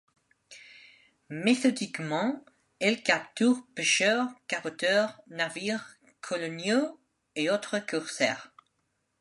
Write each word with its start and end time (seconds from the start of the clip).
Méthodiquement, 1.29 2.43
elle 2.79 3.03
capture 3.03 3.63
pêcheurs, 3.75 4.29
caboteurs, 4.47 5.21
navires 5.27 5.95
coloniaux 6.21 6.99
et 7.35 7.51
autres 7.51 7.77
corsaires. 7.77 8.51